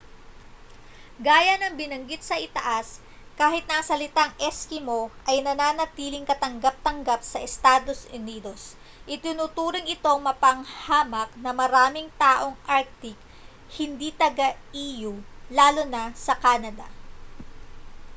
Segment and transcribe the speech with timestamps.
[1.27, 2.87] gaya ng binaggit sa itaas
[3.39, 8.61] kahit na ang salitang eskimo ay nananatiling katanggap-tanggap sa estados unidos
[9.15, 13.13] itinuturing itong mapanghamak ng maraming taong arctic
[13.77, 15.13] hindi taga-e.u.
[15.57, 16.87] lalo na sa canada